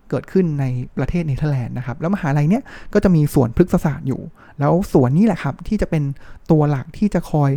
[0.10, 0.66] เกิดขึ้นใน
[0.98, 2.64] ประเทศเนเธอร์แลนด์นะครับ แล้วมหาลัยเนี้ย
[2.94, 4.22] ก็จะมีสวนพฤกษศาสตร์อยู่
[4.60, 6.04] แล้วสวนนี้แหละครับที่จะเป็น
[6.52, 7.52] ตัวหลักที่จะคอย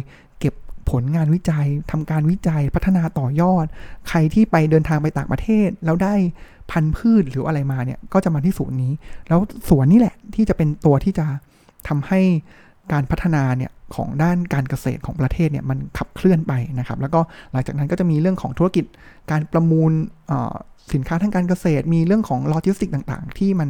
[0.90, 3.66] ผลงานวิจัยทำการวิจัยพัฒนาต่อยอด
[4.08, 6.14] ใครที่ไปเดินทางไปต่างประเทศ แล้วได้
[6.70, 8.92] พันธุ์พืชหรืออะไรมาเนี่ยก็จะมาที่ศูนย์นี้
[9.28, 11.26] แล้วสวนนี้แหละที่จะเป็นตัวที่จะ
[11.88, 12.20] ทำให้
[12.92, 17.20] การพัฒนาเนี่ยของด้านการเกษตรของประเทศเนี่ยมันขับเคลื่อนไปนะครับ แล้วก็
[17.52, 18.84] หลังจากนั้นก็จะมีเรื่องของธุรกิจ
[19.30, 19.92] การประมูล
[20.92, 23.68] สินค้าทางการเกษตร มีเรื่องของโลจิสติกส์ต่างๆ ที่มัน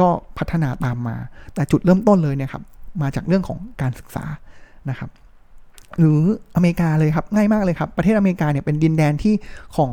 [0.00, 0.08] ก็
[0.38, 1.16] พัฒนาตามมา
[1.54, 2.62] แต่จุดเริ่มต้นเลยเนี่ยครับ
[3.02, 4.24] มาจากเรื่องของการศึกษา
[4.90, 5.10] นะครับ
[5.98, 6.20] หรือ
[6.56, 9.34] อเมริกาเลยครับง่ายมากเลยครับประเทศอเมริกาเนี่ยเป็นดินแดนที่
[9.76, 9.92] ของ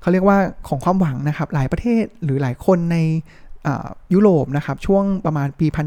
[0.00, 2.96] เขาเรียกว่าของความหวังนะครับ หลายประเทศหรือหลายคนใน
[4.14, 5.86] ยุโรปนะครับช่วงประมาณปีพัน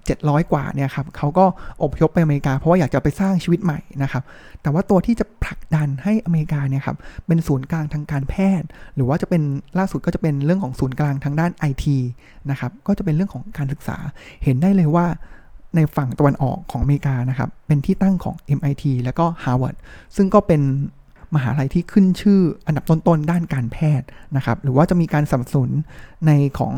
[0.00, 1.44] 700กว่าเนี่ยครับเขาก็
[1.82, 4.22] อพยพไปอเมริกา เพราะว่าอยากจะไปสร้างชีวิตใหม่นะครับ
[4.62, 9.42] แต่ว่าตัวที่จะผลักดันให้อเมริกาเนี่ยครับเป็นศูนย์กลางทางการแพทย์ หรือว่าจะเป็น
[9.78, 11.96] ล่าสุดก็จะเป็นเรื่องของศูนย์กลางทางด้านไอที
[12.50, 13.98] นะครับก็จะเป็นเรื่องของการศึกษา
[14.44, 15.06] เห็นได้เลยว่า
[15.76, 19.76] ในฝั่งตะวันออกของอเมริกานะครับ เป็นที่ตั้งของ MIT แล้วก็ Harvard
[20.16, 20.62] ซึ่งก็เป็น
[21.34, 25.70] มหาลัยที่ขึ้นชื่ออันดับต้นๆ ด้านการแพทย์นะครับ หรือว่าจะมีการสนับสนุน
[26.26, 26.72] ในของ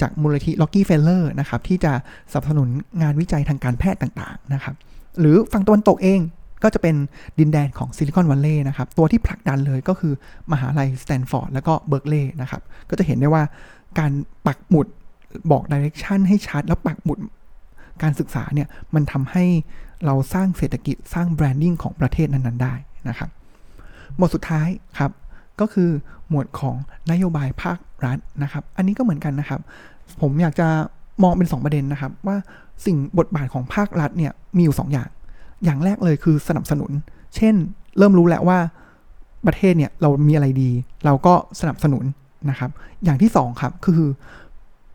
[0.00, 1.92] จากมูลนิธิล็อกกี้เฟลเลอร์นะครับ ที่จะ
[2.32, 2.68] สนับสนุน
[3.02, 4.74] งานวิจัยทางการแพทย์ต่างๆนะครับ
[5.20, 6.20] หรือฝั่งตะวันตกเอง
[6.62, 6.96] ก็จะเป็น
[7.38, 10.12] ดินแดนของซิลิคอนวัลเลย์นะครับ ตัวที่ผลักดันเลยก็คือ
[10.52, 13.42] มหาลัยสแตนฟอร์ดแล้วก็เบิร์กเลย์นะครับ ก็จะเห็นได้ว่า
[13.98, 14.12] การ
[14.46, 14.86] ปักหมุด
[15.50, 17.18] บอก direction ให้ชัดแล้วปักหมุด
[18.02, 19.44] การศึกษาเนี่ยมันทำให้
[20.06, 22.74] เราสร้างเศรษฐกิจสร้าง branding ของประเทศนั้นๆได้
[23.08, 23.30] นะครับ
[24.16, 25.12] หมวดสุดท้ายครับ
[25.60, 25.90] ก็คือ
[26.28, 26.76] หมวดของ
[27.10, 29.60] นโยบายภาครัฐนะครับ อันนี้ก็เหมือนกันนะครับ
[30.20, 30.68] ผมอยากจะ
[31.22, 32.36] มองเป็น 2 ประเด็นนะครับ ว่า
[32.86, 35.08] สิ่งบทบาทของภาครัฐเนี่ยมีอยู่ 2 อย่าง
[35.64, 36.90] อย่างแรกเลยคือสนับสนุน
[37.36, 37.54] เช่น
[37.98, 38.58] เริ่มรู้แล้วว่า
[39.46, 40.70] ประเทศเนี่ยเรามีอะไรดี
[41.04, 42.04] เราก็สนับสนุน
[42.50, 42.70] นะครับ
[43.04, 44.02] อย่างที่2ครับคือ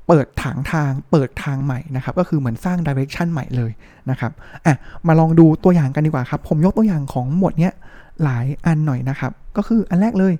[0.07, 3.71] เปิดถางทาง เปิดทางใหม่นะครับ ก็คือเหมือนสร้างดิเรกชันใหม่เลย
[4.10, 4.32] นะครับ
[4.65, 4.75] อะ
[5.08, 7.73] มาลองดูตัวอย่างกันดีกว่าครับ ผมยกตัวอย่างของหมวดเนี้ย
[8.23, 10.34] หลายอันหน่อยนะครับ ก็คืออันแรกเลย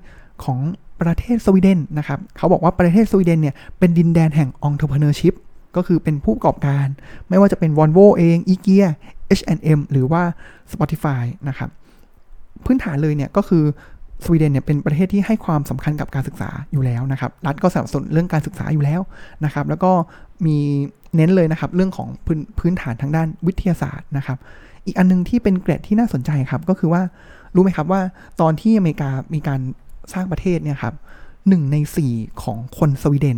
[0.44, 0.60] ของ
[1.02, 5.34] ประเทศสวีเดนนะครับ เขาบอกว่าประเทศสวีเดนเนี่ยเป็นดินแดนแห่ง entrepreneurship
[5.76, 6.88] ก็คือเป็นผู้ประกอบการ
[7.30, 8.88] ไม่ว่าจะเป็น Volvo เอง IKEA
[9.40, 10.24] H&M หรือว่า
[10.72, 11.70] Spotify นะครับ
[12.66, 13.64] พื้นฐานเลยเนี่ยก็คือ
[14.24, 19.02] สวีเดนเนี่ยเป็นประเทศที่ให้ความสำคัญกับการศึกษาอยู่แล้วนะครับ รัฐก็สนับสนุนเรื่องการศึกษาอยู่แล้ว
[19.46, 19.92] นะครับ แล้วก็
[20.46, 20.58] มี
[21.16, 24.38] เน้นเลยนะครับ เรื่องของพื้นพื้นฐานทางด้านวิทยาศาสตร์นะครับ
[24.86, 27.02] อีกอันนึงที่เป็นเกรดที่น่าสนใจครับ ก็คือว่า
[27.56, 28.02] รู้ไหมครับว่า
[28.42, 29.60] ตอนที่อเมริกามีการ
[30.14, 30.96] สร้างประเทศเนี่ยครับ
[31.48, 33.38] หนึ่งในสี่ของคนสวีเดน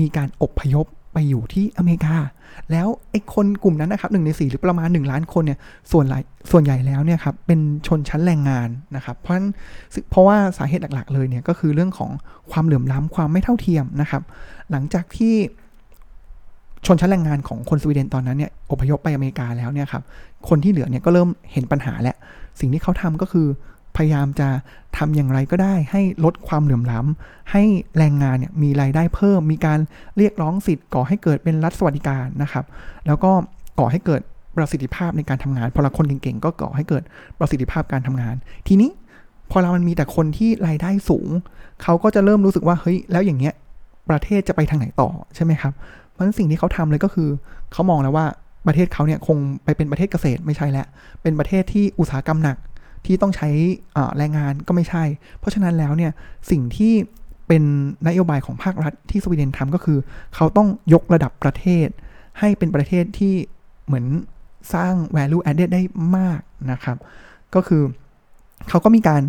[0.00, 2.16] มีการอบพยพ ไปอยู่ที่อเมริกา
[2.70, 5.58] แล้วไอ้คนกลุ่มนั้นนะครับหนึ่งในสี่หรือประมาณหนึ่งล้านคนเนี่ย
[5.92, 6.18] ส่วนใหญ่
[6.50, 9.34] ส่วนใหญ่แล้วเนี่ยครับเป็นชนชั้นแรงงานนะครับเพราะ
[10.10, 12.10] เพราะว่าสาเหตุหลักๆ เลยเนี่ยก็คือเรื่องของ
[12.52, 14.22] ความเหลื่อมล้ำความไม่เท่าเทียมนะครับ
[14.70, 15.34] หลังจากที่
[16.86, 20.02] ชนชั้นแรงงานของคนสวีเดนตอนนั้นเนี่ยอพยพไปอเมริกาแล้วเนี่ยครับ
[20.48, 22.16] คนที่เหลือเนี่ยก็เริ่มเห็นปัญหาแล้ว
[22.60, 23.46] สิ่งที่เขาทำก็คือ
[23.96, 24.48] พยายามจะ
[24.96, 27.62] ทำอย่างไรก็ได้ ให้ลดความเหลื่อมล้ำให้
[27.98, 29.78] แรงงานเนี่ยมีรายได้เพิ่ม มีการ
[30.16, 32.64] เรียกร้องสิทธิ์ก่อให้เกิดเป็นรัฐสวัสดิการนะครับ
[33.06, 33.30] แล้วก็
[33.80, 34.20] ก่อให้เกิด
[34.56, 37.02] ประสิทธิภาพในการทำงาน พอเราคนเก่งๆก็ก่อให้เกิด
[37.38, 38.34] ประสิทธิภาพการทำงาน
[38.68, 38.90] ทีนี้
[39.50, 41.28] พอเรามันมีแต่คนที่รายได้สูง
[41.82, 43.54] เขาก็จะเริ่มรู้สึกว่าเฮ้ยแล้วอย่างเงี้ย
[44.10, 45.72] ประเทศจะไปทางไหนต่อใช่ไหมครับ
[46.10, 47.28] เพราะฉะนั้นสิ่งที่เขาทำเลยก็คือ
[47.72, 48.26] เขามองแล้วว่า
[48.66, 50.86] ประเทศเขาเนี่ยคงไปเป็นประเทศเกษตรไม่ใช่แล้ว
[51.22, 52.56] เป็นประเทศที่อุตสาหกรรมหนัก
[53.06, 53.48] ที่ต้องใช้
[54.16, 55.04] แรงงานก็ไม่ใช่
[55.38, 56.12] เพราะฉะนั้นแล้วเนี่ย
[56.50, 56.94] สิ่งที่
[57.48, 57.62] เป็น
[58.08, 59.98] นโยบายของภาครัฐที่สวีเดนทำก็คือ
[60.34, 61.88] เขาต้องยกระดับประเทศ
[62.38, 63.34] ให้เป็นประเทศที่
[63.86, 64.06] เหมือน
[64.74, 65.82] สร้าง value added ได้
[66.16, 66.40] มาก
[66.70, 66.96] นะครับ
[67.54, 67.82] ก็คือ
[68.68, 69.22] เขาก็มีการ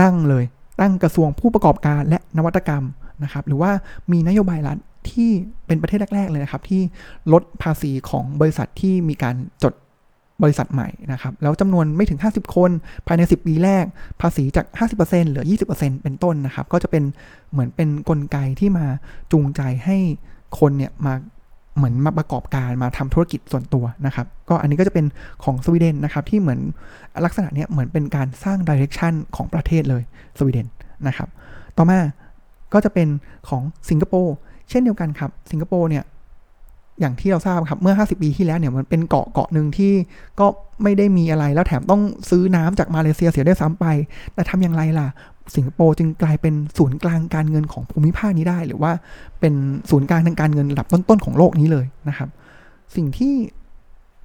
[0.00, 0.44] ตั้งเลย
[0.80, 2.84] ตั้งกระทรวงผู้ประกอบการและนวัตกรรม
[3.24, 3.70] นะครับ หรือว่า
[4.12, 4.78] มีนโยบายรัฐ
[5.10, 5.30] ที่
[5.66, 6.82] เป็นประเทศแรก ๆ เลยนะครับ ที่
[7.32, 9.74] ลดภาษีของบริษัทที่มีการจด
[10.42, 12.70] บริษัทใหม่นะครับ แล้วจำนวนไม่ถึง 50 คน
[13.06, 13.84] ภายใน 10 ปีแรก
[14.20, 14.66] ภาษีจาก
[14.98, 17.04] 50%เหลือ 20%เป็นต้นนะครับ ก็จะเป็น
[17.52, 18.86] เหมือนเป็นนกลไกที่มา
[19.32, 19.96] จูงใจให้
[20.58, 21.14] คนเนี่ยมา
[21.76, 25.06] เหมือนมาประกอบการมาทำธุรกิจส่วนตัวนะครับ ก็อันนี้ก็จะเป็น
[25.44, 26.60] ของสวีเดนนะครับ ที่เหมือน
[27.24, 30.02] ลักษณะเนี้ยเหมือนเป็นการสร้างดิเรกชันของประเทศเลย
[30.38, 30.66] สวีเดน
[31.06, 31.28] นะครับ
[31.76, 31.98] ต่อมา
[32.72, 33.08] ก็จะเป็น
[33.48, 34.34] ของสิงคโปร์
[34.70, 36.04] เช่นเดียวกันครับ สิงคโปร์เนี่ย
[37.00, 39.92] อย่างที่เราทราบครับเมื่อ 50 ปีที่แล้วเนี่ยมันเป็นเกาะเกาะหนึ่งที่
[40.40, 40.46] ก็
[40.82, 43.86] ไม่ได้มีอะไรแล้วแถมต้องซื้อน้ำจากมาเลเซียเสียด้วยซ้ำไป
[44.34, 45.08] แต่ทำอย่างไรล่ะ
[45.54, 48.92] สิงคโปร์จึงกลายเป็นศูนย์กลางการเงินของภูมิภาคนี้ได้ หรือว่า
[49.40, 49.54] เป็น
[49.90, 52.28] ศูนย์กลางทางการเงินระดับต้นๆของโลกนี้เลยนะครับ
[52.96, 53.34] สิ่งที่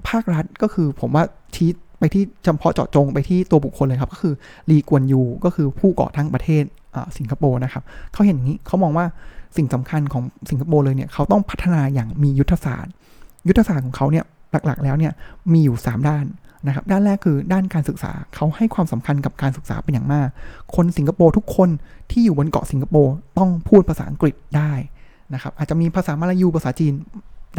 [0.10, 1.24] ภาครัฐก็คือผมว่า
[1.56, 4.34] ชี้ไปที่เฉพาะเจาะจงไปที่ตัวบุคคลเลยครับ ก็คือ
[4.70, 6.64] รีกวนยูก็คือผู้ก่อตั้งประเทศ
[7.18, 7.84] สิงคโปร์นะครับ
[8.14, 9.06] เขาเห็นอย่างนี้เขามองว่า
[9.58, 12.94] สิ่งสำคัญของสิงคโปร์เลยเนี่ยเขาต้องพัฒนาอย่างมียุทธศาสตร์
[13.48, 15.14] ยุทธศาสตร์ของเขาเนี่ยหลักๆ แล้วเนี่ย
[15.54, 16.26] มีอยู่ 3 ด้าน
[16.68, 20.28] นะครับด้านแรกคือด้านการศึกษาเขาให้ความสำคัญกับการศึกษาเป็นอย่างมาก
[20.76, 21.70] คนสิงคโปร์ทุกคน
[22.12, 24.72] ที่อยู่บนเกาะสิงคโปร์ต้องพูดภาษาอังกฤษได้
[25.34, 26.94] นะครับอาจจะมีภาษามาลายูภาษาจีน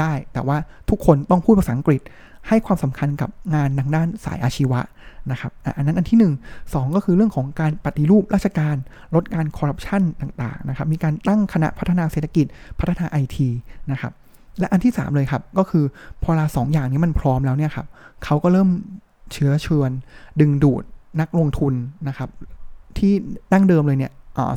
[0.01, 0.57] ได้ แต่ว่า
[0.91, 2.01] ทุกคนต้องพูดภาษาอังกฤษ
[2.49, 4.81] ให้ความสำคัญกับงานทางด้านสายอาชีวะ
[5.31, 8.77] นะครับอันนั้นอันที่ 1 2 ก็คือเรื่องของการปฏิรูปราชการ
[9.15, 12.47] ลดการคอร์รัปชันต่างๆนะครับมีการตั้งคณะพัฒนาเศรษฐกิจ
[12.81, 13.49] พัฒนาไอที
[13.91, 14.13] นะครับ
[14.61, 15.85] และอันที่ 3 เลยครับ ก็คือ
[16.23, 17.87] พอลาสองอย่างนี้มันพร้อมแล้วเนี่ยครับ
[18.25, 18.69] เขาก็เริ่ม
[19.33, 19.91] เชื้อชวน
[20.41, 20.83] ดึงดูด
[21.21, 21.75] นักลงทุน
[22.09, 22.29] นะครับ
[22.99, 23.13] ที่
[23.53, 24.13] ดั้งเดิมเลยเนี่ย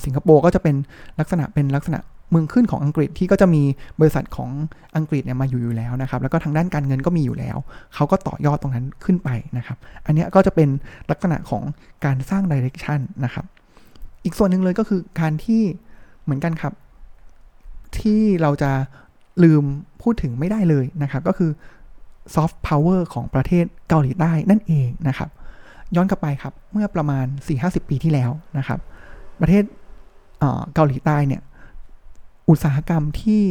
[0.05, 0.75] สิงคโปร์ก็จะเป็น
[1.19, 1.99] ลักษณะเป็นลักษณะ
[2.31, 3.63] เมืองขึ้นของอังกฤษที่ก็จะมี
[3.99, 4.49] บริษัทของ
[4.95, 7.57] อังกฤษเนี่ยมาอยู่อยู่แล้วนะครับ แล้วก็ทางด้านการเงินก็มีอยู่แล้ว
[7.95, 10.69] เขาก็ต่อยอดตรงนั้นขึ้นไปนะครับ อันนี้ก็จะเป็น
[11.11, 11.63] ลักษณะของ
[12.05, 13.45] การสร้าง direction นะครับ
[14.23, 15.61] อีกส่วนหนึ่งเลยก็คือการที่
[16.23, 16.73] เหมือนกันครับ
[17.99, 18.71] ที่เราจะ
[19.43, 19.63] ลืม
[20.01, 21.51] พูดถึงไม่ได้เลยนะครับ ก็คือ
[22.35, 25.29] ซอฟต์พาวเวอร์ของประเทศเกาหลีใต้นั่นเองนะครับ
[25.95, 27.25] ย้อนกลับไปครับเมื่อประมาณ
[27.57, 28.79] 4-50 ปีที่แล้วนะครับ
[29.41, 29.63] ประเทศ
[30.73, 31.41] เกาหลีใต้เนี่ย
[32.49, 33.41] อุตสาหกรรมที่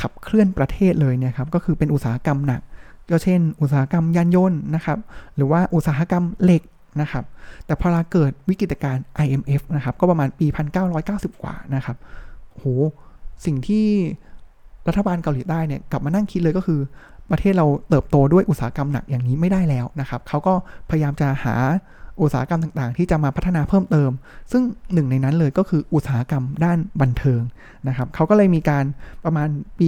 [0.00, 2.62] ขับเคลื่อนประเทศเลยเนี่ยครับก็คือเป็นอุตสาหกรรมหนัก
[3.10, 4.98] ก็เช่น อุตสาหกรรมยานยนต์นะครับ
[5.36, 6.62] หรือว่าอุตสาหกรรมเหล็ก
[7.00, 7.24] นะครับ
[7.66, 10.46] แต่พอเราเกิดวิกฤตการณ์ IMF นะครับ ก็ประมาณปี
[10.94, 11.96] 1990 กว่านะครับ
[12.52, 12.64] โห
[13.44, 13.86] สิ่งที่
[14.88, 16.80] รัฐบาลเกาหลีใต้เนี่ยกลับมานั่งคิดเลยก็คือ
[17.30, 20.54] ประเทศเราเติบโตด้วยอุตสาหกรรมหนักอย่างนี้ไม่ได้แล้วนะครับเขาก็
[20.90, 21.54] พยายามจะหา
[22.20, 24.10] อุตสาหกรรมต่างๆ ที่จะมาพัฒนาเพิ่มเติม
[24.52, 27.40] ซึ่งหนึ่งในนั้นเลยก็คืออุตสาหกรรมด้านบันเทิง
[27.88, 28.84] นะครับเขาก็เลยมีการ
[29.24, 29.48] ประมาณ
[29.78, 29.86] ปี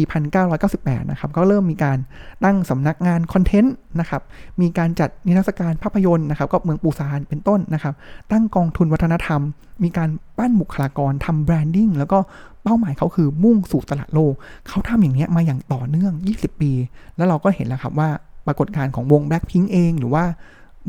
[0.54, 1.98] 1998 นะครับก็เริ่มมีการ
[2.44, 4.22] ตั้งสำนักงานคอนเทนต์นะครับ
[4.60, 7.94] มีการจัดนิทรรศการภาพยนตร์นะครับก็เมืองปูซานเป็นต้นนะครับ
[8.32, 9.40] ตั้งกองทุนวัฒนธรรม
[9.84, 10.08] มีการ
[10.38, 12.18] ปั้นบุคลากรทำแบรนดิ้งแล้วก็
[12.62, 14.32] เป้าหมายเขาคือมุ่งสู่ตลาดโลก
[14.68, 16.72] เขาทำอย่างนี้มาอย่างต่อเนื่อง 20 ปี
[17.16, 18.08] แล้วเราก็เห็นแล้วครับว่า
[18.46, 20.24] ปรากฏการณ์ของวง Blackpink เอง หรือว่า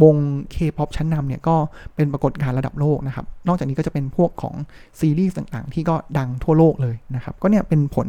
[0.03, 0.15] วง
[0.53, 1.55] K-POP ชั้นนำเนี่ยก็
[1.95, 4.55] เป็นปรากฏการณ์ระดับโลกนะครับ นอกจากนี้ก็จะเป็นพวกของ
[4.99, 8.07] ซีรีส์ต่างๆ ที่ก็ดังทั่วโลกเลยนะครับ ก็เนี่ยเป็นผล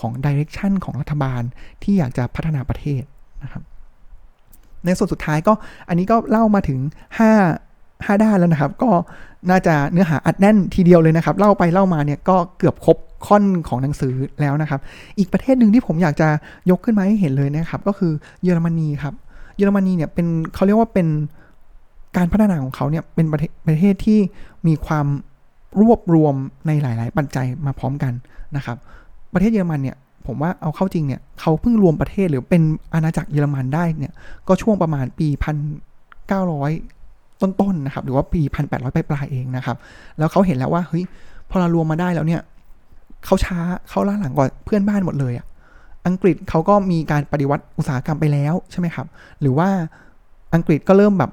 [0.00, 1.42] ของดิเรกชันของรัฐบาล
[1.82, 3.02] ที่อยากจะพัฒนาประเทศ
[3.42, 3.62] นะครับ
[4.84, 5.52] ในส่วนสุดท้ายก็
[5.88, 6.78] อันนี้ก็เล่ามาถึง
[7.44, 8.90] 5 5 ด้านแล้วนะครับ ก็
[9.50, 12.96] น่าจะเนื้อหาอัดแน่นทีเดียวเลยนะครับ เล่าไปเล่ามาเนี่ยก็เกือบครบ
[13.26, 14.80] ค่อนของหนังสือแล้วนะครับ
[15.18, 16.28] อีกประเทศหนึ่งที่ผมอยากจะ
[16.70, 19.14] ยกขึ้นมาให้เห็นเลยนะครับ ก็คือเยอรมนีครับ
[19.56, 21.06] เยอรมนีเนี่ยเป็นเขาเรียกว่าเป็น
[22.16, 24.18] การพัฒนาของเขาเนี่ยเป็นประเทศประเทศที่
[24.66, 25.06] มีความ
[25.80, 26.34] รวบรวม
[26.66, 28.12] ในหลาย ๆ ปัจจัยมาพร้อมกัน
[28.56, 28.76] นะครับ
[29.32, 32.62] ประเทศเยอรมันเนี่ยผมว่าเอาเข้าจริงเนี่ยเขาเพิ่งรวมประเทศหรือเป็น
[32.94, 34.14] อาณาจักรเยอรมันได้เนี่ย
[34.48, 35.56] ก็ช่วงประมาณปีพัน
[36.28, 36.72] เก้าร้อย
[37.40, 39.76] ต้นๆนนะครับหรือว่าปีพันแปดร้อยปลายๆเองนะครับ
[40.18, 41.04] แล้วเขาเห็นแล้วว่าเฮ้ย
[41.50, 42.40] พอเรารวมมาได้แล้วเนี่ย
[43.24, 45.46] เขาช้าเขาล่าหลังกว่าเพื่อนบ้านหมดเลยอะ
[46.06, 49.06] อังกฤษเขาก็มีการปฏิวัติอุตสาหกรรมไปแล้วใช่ไหมครับ
[49.40, 49.68] หรือว่า
[50.54, 51.30] อังกฤษก็เริ่มแบบ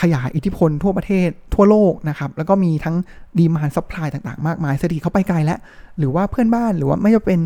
[0.00, 2.96] ขยายอิทธิพลทั่วประเทศทั่วโลกนะครับ แล้วก็มีทั้ง
[3.38, 5.58] demand supply ต่างๆ มากมายเศรษฐกิจเขาไปไกลแล้ว
[5.98, 7.40] หรือว่าเพื่อนบ้านหรือว่าไม่ว่าเป็น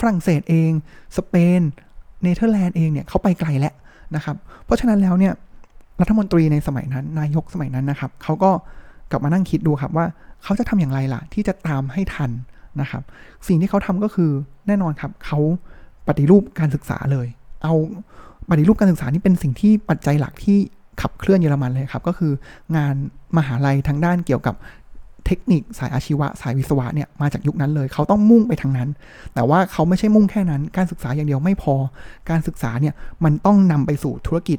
[0.00, 0.70] ฝรั่งเศสเอง
[1.16, 1.60] สเปน
[2.22, 3.74] เนเธอร์แลนด์เองเนี่ยเขาไปไกลแล้ว
[4.14, 5.32] นะครับ เพราะฉะนั้นแล้วเนี่ย
[6.00, 8.50] รัฐมนตรีในสมัยนั้น นายกสมัยนั้นนะครับเขาก็
[9.10, 10.06] กลับมานั่งคิดดูครับว่า
[10.42, 12.30] เขาจะทำอย่างไรล่ะ ที่จะตามให้ทัน
[12.80, 13.02] นะครับ
[13.46, 14.30] สิ่งที่เขาทำก็คือ
[14.66, 15.38] แน่นอนครับเขา
[16.08, 17.26] ปฏิรูปการศึกษาเลย
[17.62, 17.74] เอา
[18.50, 20.58] ปฏิรูปการศึกษานี่เป็นสิ่งที่ปัจจัยหลักที่
[21.00, 22.32] ขับเคลื่อนเยอรมันเลยครับ ก็คือ
[22.76, 22.94] งาน
[23.36, 24.54] มหาลัยทางด้านเกี่ยวกับ
[25.26, 28.88] เทคนิคสายอาชีวะ สายวิศวะเนี่ยมาจากยุคนั้นเลย เขาต้องมุ่งไปทางนั้น
[29.34, 31.74] แต่ว่าเขาไม่ใช่มุ่งแค่นั้น การศึกษาอย่างเดียวไม่พอ
[32.30, 34.58] การศึกษาเนี่ยมันต้องนำไปสู่ธุรกิจ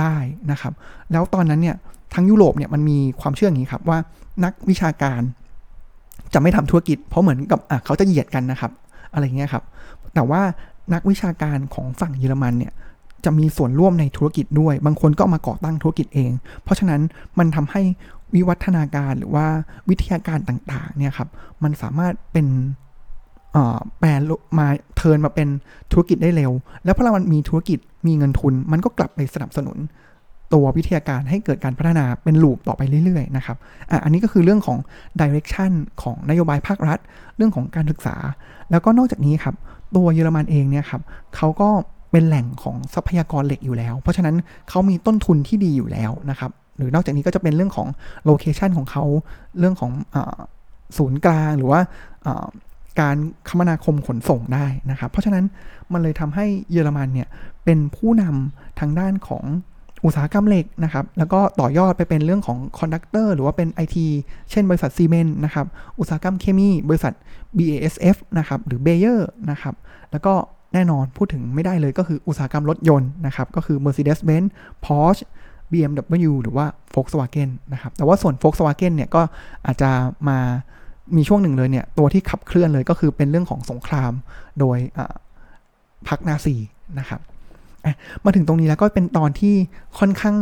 [0.00, 0.16] ได้
[0.50, 0.72] นะครับ
[1.12, 1.76] แล้วตอนนั้นเนี่ย
[2.14, 3.98] ทั้งยุโรปเนี่ยมันมีความเชื่ออย่างนี้ครับว่า
[4.44, 5.20] นักวิชาการ
[6.34, 8.72] จะไม่ทำธุรกิจ เพราะเหมือนกับอะเขาจะเหยียดกันนะครับ
[9.12, 9.64] อะไรเงี้ยครับ
[10.14, 10.42] แต่ว่า
[10.94, 12.72] นักวิชาการของฝั่งเยอรมันเนี่ย
[13.24, 16.30] จะมีส่วนร่วมในธุรกิจด้วย บางคนก็มาก่อตั้งธุรกิจเอง
[16.62, 17.00] เพราะฉะนั้น
[17.38, 17.82] มันทำให้
[18.34, 19.46] วิวัฒนาการหรือว่า
[19.88, 21.28] วิทยาการต่างๆเนี่ยครับ
[21.62, 22.46] มันสามารถเป็น
[23.98, 24.10] แปล
[24.58, 24.66] มา
[24.96, 25.48] เทินมาเป็น
[25.92, 26.52] ธุรกิจได้เร็ว
[26.84, 29.78] แล้วพอมันมีธุรกิจมีเงินทุน มันก็กลับไปสนับสนุน
[30.54, 33.56] ตัววิทยาการให้เกิดการพัฒนาเป็นลูปต่อไปเรื่อยๆนะครับ
[33.90, 34.78] อะอันนี้ก็คือเรื่องของ
[35.20, 36.98] ดิเรกชันของนโยบายภาครัฐ
[37.36, 38.16] เรื่องของการศึกษา
[38.70, 39.54] แล้วก็นอกจากนี้ครับ
[39.94, 41.02] ตัวเยอรมันเองเนี่ยครับ
[41.36, 41.68] เขาก็
[42.10, 44.36] เป็นแหล่งของทรัพยากรเหล็กอยู่แล้ว เพราะฉะนั้น
[44.68, 47.88] เขามีต้นทุนที่ดีอยู่แล้วนะครับ หรือนอกจากนี้ก็จะเป็นเรื่องของ
[48.24, 49.04] โลเคชันของเขา
[49.58, 50.16] เรื่องของอ
[50.98, 51.80] ศูนย์กลางหรือว่า
[53.00, 53.16] การ
[53.48, 55.44] คมนาคมขนส่งได้นะครับ เพราะฉะนั้น
[55.92, 57.28] มันเลยทำให้เยอรมันเนี่ย
[57.64, 59.44] เป็นผู้นำทางด้านของ
[60.04, 63.96] อุตสาหกรรมเหล็กนะครับ แล้วก็ต่อยอดไปเป็นเรื่องของ conductor หรือว่าเป็น IT
[64.50, 65.66] เช่นบริษัท Siemens นะครับ
[65.98, 67.12] อุตสาหกรรมเคมี บริษัท
[67.58, 69.74] BASF นะครับ หรือ Bayer นะครับ
[70.10, 70.34] แล้วก็
[70.74, 74.48] แน่นอนพูดถึงไม่ได้เลยก็คืออุตสาหกรรมรถยนต์นะครับ ก็คือ Mercedes-Benz
[74.84, 75.22] Porsche
[75.72, 79.22] BMW หรือว่า Volkswagen นะครับ แต่ว่าส่วน Volkswagen เนี่ยก็
[79.66, 79.90] อาจจะ
[80.28, 80.38] มา
[81.16, 84.12] มีช่วงหนึ่งเลยเนี่ย ตัวที่ขับเคลื่อนเลยก็คือเป็นเรื่องของสงคราม
[84.60, 84.78] โดย
[86.08, 86.56] พรรคนาซี
[86.98, 87.20] นะครับ
[88.24, 89.54] มาถึงตรงนี้แล้วก็เป็นตอนที่
[89.98, 90.36] ค่อนข้าง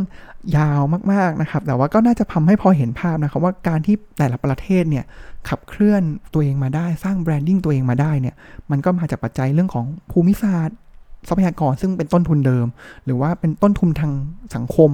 [0.56, 0.80] ยาว
[1.12, 5.04] มากๆนะครับ แต่ว่าก็น่าจะทำให้พอเห็นภาพนะครับว่าการที่แต่ละประเทศเนี่ย
[5.48, 6.02] ขับเคลื่อน
[6.32, 8.34] ตัวเองมาได้สร้าง branding ตัวเองมาได้เนี่ย
[8.70, 10.76] มันก็มาจากปัจจัยเรื่องของภูมิศาสตร์
[11.28, 12.66] ทรัพยากรซึ่งเป็นต้นทุนเดิม
[13.04, 14.12] หรือว่าเป็นต้นทุนทาง
[14.54, 14.90] สังคม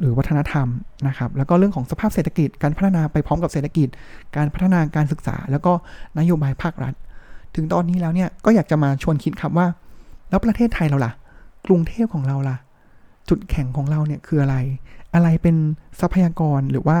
[0.00, 0.66] หรือวัฒนธรรม
[1.08, 3.88] นะครับ แล้วก็เรื่องของสภาพเศรษฐกิจ การพัฒนาไปพร้อมกับเศรษฐกิจ
[4.36, 5.72] การพัฒนาการศึกษา แล้วก็
[6.18, 6.94] นโยบายภาครัฐ
[7.54, 9.66] ถึงตอนนี้แล้วเนี่ยก็อยากจะมาชวนคิดครับว่า
[10.28, 11.12] แล้วประเทศไทยเราล่ะ
[11.66, 12.56] กรุงเทพของเราล่ะ
[13.28, 14.56] จุดแข็งของเราเนี่ยคืออะไร
[15.14, 15.56] อะไรเป็น
[16.00, 16.98] ทรัพยากรหรือว่า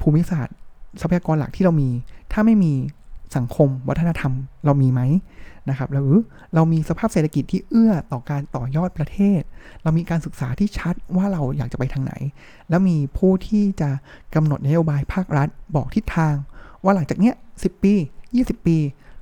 [0.00, 0.56] ภูมิศาสตร์
[1.00, 1.90] ทรัพยากรหลักที่เรามี
[2.32, 2.72] ถ้าไม่มี
[3.36, 4.32] สังคมวัฒนธรรม
[4.64, 5.00] เรามีไหม
[5.68, 6.14] นะครับหรือ
[6.54, 9.40] เรามีสภาพเศรษฐกิจที่เอื้อต่อการต่อยอดประเทศ
[9.82, 12.12] เรามีการศึกษาที่ชัดว่าเราอยากจะไปทางไหน
[12.68, 13.90] แล้วมีผู้ที่จะ
[14.34, 16.34] กำหนดนโยบายภาครัฐบอกทิศทาง
[16.84, 17.94] ว่าหลังจากเนี้ย10ปี
[18.34, 18.76] 20 ปี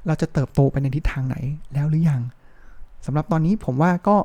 [0.07, 1.37] เราจะเติบโตไปในทิศทางไหน
[1.75, 2.22] แล้วหรือยัง
[3.07, 4.16] สำหรับตอนนี้ผมว่าก็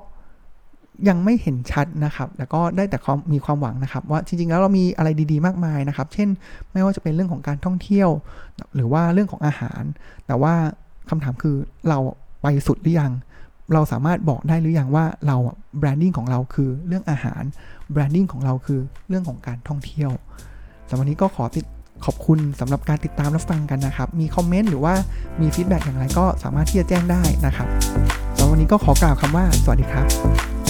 [1.08, 3.00] ยังไม่เห็นชัดนะครับ แล้วก็ได้แต่
[3.34, 6.30] มีความหวังนะครับว่าจริงๆ แล้วเรามีอะไรดีๆ มากมายนะครับ เช่น
[6.72, 8.10] ไม่ว่าจะเป็นเรื่องของการท่องเที่ยว
[8.76, 9.82] หรือว่าเรื่องของอาหาร
[10.28, 10.54] แต่ว่า
[11.10, 11.56] คำถามคือ
[11.90, 12.00] เรา
[12.42, 13.12] ไปสุดหรือยัง
[13.74, 15.38] เราสามารถบอกได้หรือยังว่าเรา
[15.80, 17.44] branding ของเราคือเรื่องอาหาร
[17.92, 20.12] branding ของเราคือเรื่องของการท่องเที่ยว
[20.90, 21.66] สำหรับวันนี้ก็ขอติด
[22.06, 24.94] ขอบคุณสำหรับการติดตามรับฟังกันนะครับ มีคอมเมนต์หรือว่า
[25.42, 27.68] มี feedback อย่างไรก็สามารถที่จะแจ้งได้นะครับ
[28.38, 30.61] สำหรับวันนี้ก็ขอกล่าวคำว่า สวัสดีครับ